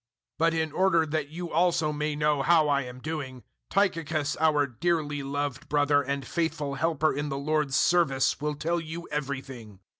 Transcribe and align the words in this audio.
006:021 0.39 0.39
But 0.39 0.53
in 0.55 0.71
order 0.71 1.05
that 1.05 1.29
you 1.29 1.51
also 1.51 1.93
may 1.93 2.15
know 2.15 2.41
how 2.41 2.67
I 2.69 2.81
am 2.81 3.01
doing, 3.01 3.43
Tychicus 3.69 4.35
our 4.39 4.65
dearly 4.65 5.21
loved 5.21 5.69
brother 5.69 6.01
and 6.01 6.25
faithful 6.25 6.73
helper 6.73 7.13
in 7.13 7.29
the 7.29 7.37
Lord's 7.37 7.75
service 7.75 8.41
will 8.41 8.55
tell 8.55 8.79
you 8.79 9.07
everything. 9.11 9.79